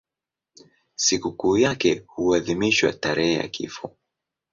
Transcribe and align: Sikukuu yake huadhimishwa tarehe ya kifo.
Sikukuu 0.95 1.57
yake 1.57 2.03
huadhimishwa 2.07 2.93
tarehe 2.93 3.33
ya 3.33 3.47
kifo. 3.47 3.97